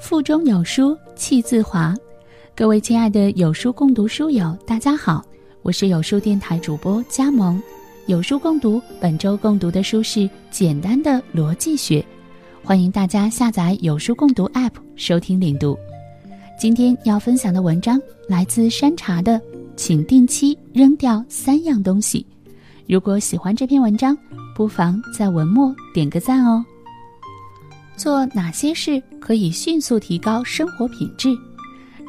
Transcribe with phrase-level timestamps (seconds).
[0.00, 1.94] 腹中有书气自华，
[2.54, 5.24] 各位亲爱的有书共读书友，大家好，
[5.62, 7.60] 我是有书电台主播佳萌。
[8.06, 12.00] 有书共读本周共读的书是《简单的逻辑学》，
[12.66, 15.76] 欢迎大家下载有书共读 App 收听领读。
[16.58, 19.40] 今天要分享的文章来自山茶的，
[19.76, 22.24] 请定期扔掉三样东西。
[22.86, 24.16] 如果喜欢这篇文章，
[24.54, 26.64] 不妨在文末点个赞哦。
[27.98, 31.36] 做哪些事可以迅速提高生活品质？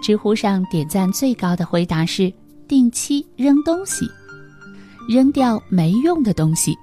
[0.04, 2.32] 知乎上点赞最高的回答是：
[2.68, 4.08] 定期扔东西，
[5.10, 6.78] 扔掉没用的东西。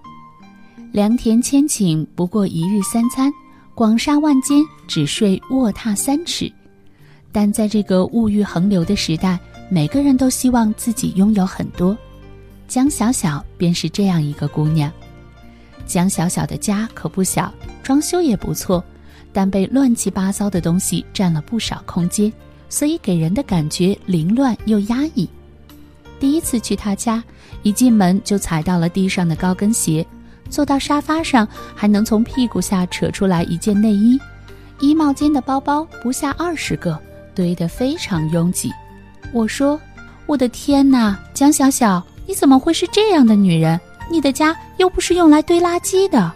[0.91, 3.33] 良田千顷不过一日三餐，
[3.77, 6.53] 广厦万间只睡卧榻三尺。
[7.31, 9.39] 但在这个物欲横流的时代，
[9.71, 11.97] 每个人都希望自己拥有很多。
[12.67, 14.93] 江小小便是这样一个姑娘。
[15.87, 17.55] 江小小的家可不小，
[17.85, 18.85] 装修也不错。
[19.37, 22.33] 但被乱七八糟的东西占了不少空间，
[22.71, 25.29] 所以给人的感觉凌乱又压抑。
[26.19, 27.23] 第一次去他家，
[27.63, 30.07] 一进门就踩到了地上的高跟鞋，
[30.49, 34.19] 坐到沙发上还能从屁股下扯出来一件内衣，
[34.81, 36.99] 衣帽间的包包不下二十个，
[37.35, 38.73] 堆得非常拥挤。
[39.35, 39.79] 我说
[40.25, 43.79] ：“我的天哪，江小小，你怎么会是这样的女人？
[44.11, 46.33] 你的家又不是用来堆垃圾的。”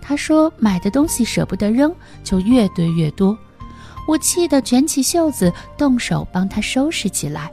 [0.00, 3.36] 他说：“买的东西舍不得扔，就越堆越多。”
[4.08, 7.50] 我气得卷起袖子，动手帮他收拾起来。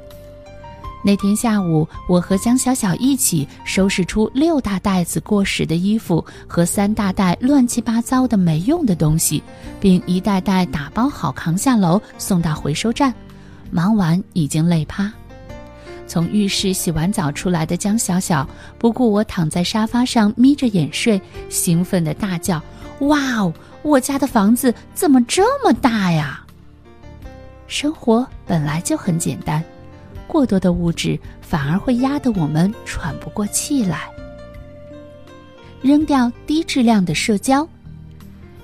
[1.06, 9.44] 那天下午，我和江小小一起收拾出六大袋子过时的衣服和三大袋乱七八糟的没用的东西，
[9.80, 13.14] 并一袋袋打包好扛下楼送到回收站。
[13.70, 15.12] 忙完已经累趴。
[16.08, 18.48] 从浴室洗完澡出来的江小小
[18.80, 22.62] 不顾我躺在沙发上眯着眼睡，兴奋地大叫
[23.02, 26.44] ：“哇哦，我家的房子怎么这么大呀！”
[27.68, 29.62] 生活本来就很简单，
[30.26, 34.10] 过多的物质反而会压得我们喘不过气来。
[35.82, 37.68] 扔掉低质量的社交。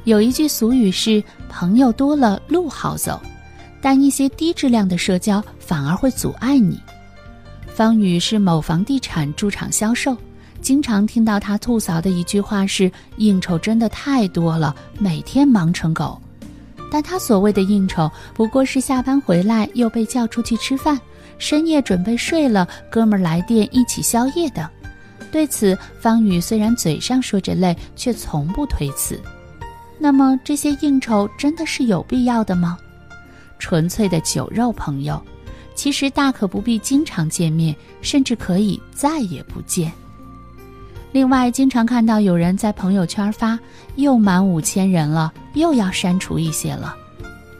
[0.06, 3.22] 有一句俗语是：“朋友多了路好走，
[3.82, 6.80] 但一些低质量的社交反而会阻碍你。”
[7.74, 10.16] 方宇是某房地产驻场销售，
[10.62, 16.22] 经常听到他吐槽的一句话是：“应酬真的太多了，每天忙成狗。”
[16.92, 21.02] 但他所谓的应酬，不过是下班回来又被叫出去吃饭，
[21.40, 24.64] 深夜准备睡了，哥们来电一起宵夜等。
[25.32, 29.20] 对此，方宇虽然嘴上说着累，却从不推辞。
[29.98, 32.78] 那么，这些应酬真的是有必要的吗？
[33.58, 35.20] 纯粹的酒肉朋友。
[35.76, 39.92] 其实大可不必经常见面，甚至可以再也不见。
[41.12, 43.60] 另外，经常看到有人在朋友圈发
[43.98, 46.96] “又满五千人了，又要删除一些了”。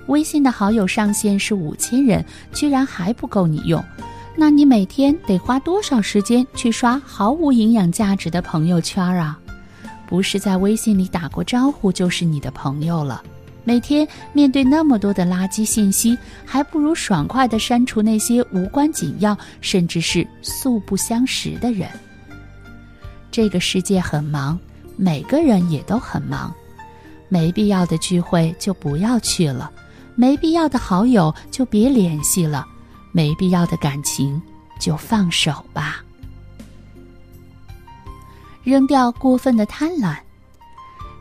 [0.08, 3.84] 微信的好友上限是五千人，居然还不够你用，
[4.36, 9.40] 那你每天得花多少时间去刷毫无营养价值的朋友圈啊？
[10.08, 13.24] 不是在微信里打过招呼就是你的朋友了。
[13.66, 21.90] 每天面对那么多的垃圾信息，还不如爽快地删除那些无关紧要，甚至是素不相识的人。
[23.32, 24.60] 这个世界很忙，
[24.98, 26.54] 每个人也都很忙，
[27.30, 29.72] 没必要的聚会就不要去了，
[30.14, 32.68] 没必要的好友就别联系了，
[33.12, 34.42] 没必要的感情
[34.78, 36.04] 就放手吧。
[38.62, 40.18] 扔掉过分的贪婪。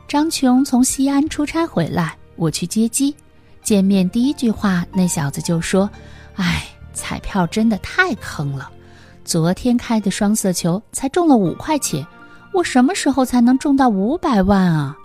[0.06, 2.16] 张琼从西安出差回来。
[2.36, 3.14] 我去接机，
[3.62, 5.88] 见面第一句话，那小子就说
[6.36, 8.70] ：“哎，彩票真的太坑了，
[9.24, 12.06] 昨天开的双色球才中了五块钱，
[12.52, 14.96] 我什么时候才能中到五百万啊？”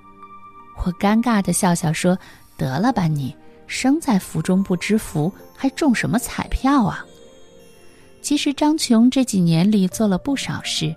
[0.84, 2.18] 我尴尬的笑笑说
[2.56, 3.36] ：“得了吧你，
[3.68, 7.06] 生在福中不知福，还中什么彩票啊？”
[8.22, 10.94] 其实张琼这几年里做了不少事，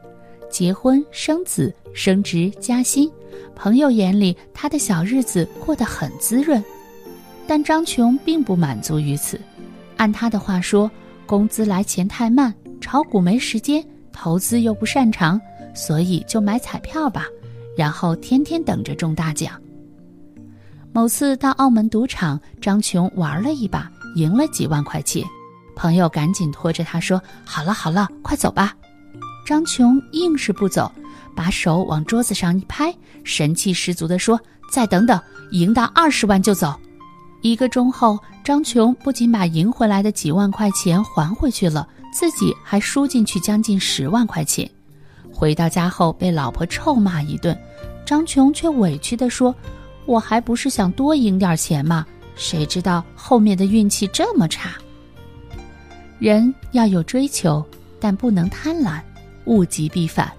[0.51, 3.11] 结婚、生子、升职、加薪。
[3.55, 6.63] 朋友眼里，他的小日子过得很滋润，
[7.47, 9.41] 但张琼并不满足于此。
[9.97, 10.91] 按他的话说，
[11.27, 15.39] 工资来钱太慢，炒股没时间，投资又不擅长，
[15.75, 17.27] 所以就买彩票吧，
[17.77, 19.61] 然后天天等着中大奖。
[20.93, 25.23] 某次到澳门赌场，张琼玩了一把，赢了几万块钱，
[25.77, 28.75] 朋友赶紧拖着他说：“好了好了，快走吧。”
[29.45, 30.91] 张琼硬是不走。
[31.35, 32.95] 把手往桌子上一拍，
[33.25, 34.39] 神气十足地说
[34.71, 35.19] ：“再等等，
[35.53, 36.75] 赢到二十万就走。”
[37.41, 44.69] 一个钟后，张琼不仅把赢回来的几万块钱还回去了，自己还输进去将近十万块钱。
[45.33, 47.59] 回到家后被老婆臭骂一顿，
[48.05, 49.55] 张琼却委屈地说
[50.05, 52.05] ：“我还不是想多赢点钱嘛，
[52.35, 54.73] 谁知道后面的运气这么差？
[56.19, 57.65] 人要有追求，
[57.99, 59.01] 但不能贪婪，
[59.47, 60.31] 物极必反。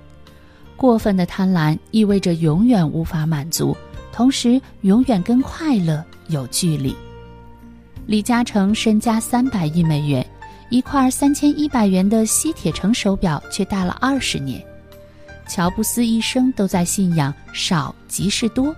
[0.76, 3.76] 过分的贪婪意味着永远无法满足，
[4.12, 6.96] 同时永远跟快乐有距离。
[8.08, 10.26] 李嘉诚身家三百亿美元，
[10.70, 14.64] 一块三千一百元的西铁城手表却戴了二十年。
[15.48, 18.76] 乔布斯一生都在信仰少即是多。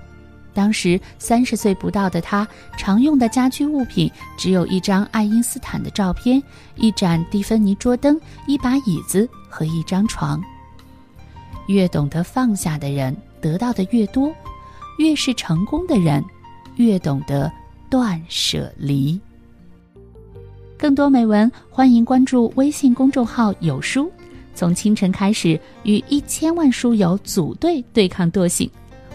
[0.53, 2.47] 当时三十岁不到的他，
[2.77, 6.41] 常用的家居物品只有一张爱因斯坦的照片、
[6.75, 10.41] 一盏蒂芬尼桌灯、一把椅子和一张床。
[11.67, 14.31] 越懂得放下的人，得到的越多；
[14.97, 16.23] 越是成功的人，
[16.75, 17.51] 越懂得
[17.89, 19.19] 断舍离。
[20.77, 24.11] 更多美文，欢迎关注微信公众号“有书”。
[24.53, 28.69] 从清晨开始，与一千万书友组队对抗惰性。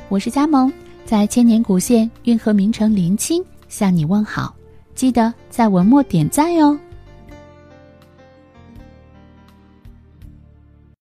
[0.09, 0.73] 我是佳萌。
[1.09, 4.55] 在千年古县运河名城临清向你问好，
[4.95, 6.79] 记得在文末点赞哦。